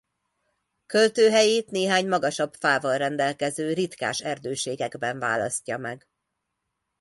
Költőhelyét 0.85 1.71
néhány 1.71 2.07
magasabb 2.07 2.53
fával 2.53 2.97
rendelkező 2.97 3.73
ritkás 3.73 4.19
erdőségekben 4.19 5.19
választja 5.19 5.77
meg. 5.77 6.07